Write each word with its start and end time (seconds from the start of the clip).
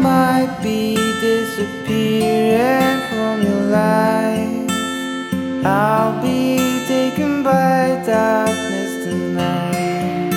might 0.00 0.58
be 0.62 0.94
disappearing 1.20 3.00
from 3.10 3.42
your 3.42 3.64
life. 3.66 4.70
I'll 5.64 6.22
be 6.22 6.58
taken 6.86 7.42
by 7.42 8.02
darkness 8.06 9.04
tonight. 9.04 10.32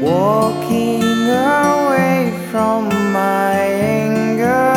Walking 0.00 1.02
away 1.28 2.32
from 2.50 2.88
my 3.12 3.54
anger. 4.00 4.74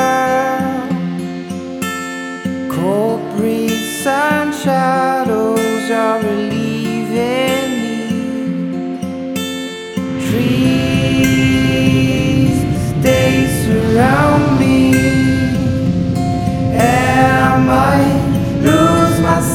Cold 2.69 3.21
breeze 3.37 4.05
and 4.07 4.53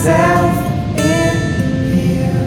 myself 0.06 0.55
in 1.01 1.37
here. 1.95 2.42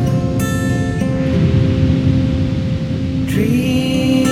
Trees. 3.27 4.29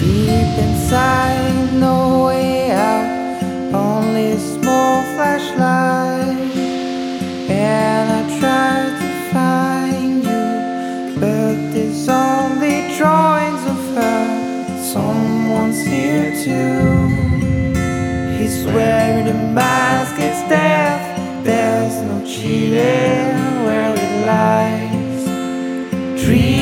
Deep 0.00 0.58
inside, 0.58 1.72
no 1.74 1.96
He's 16.38 16.46
wearing 18.66 19.26
a 19.26 19.34
mask, 19.52 20.14
it's 20.20 20.48
death. 20.48 21.44
There's 21.44 21.96
no 22.02 22.24
cheating 22.24 23.64
where 23.64 23.92
it 23.96 24.26
lies. 24.26 25.24
Dream 26.24 26.57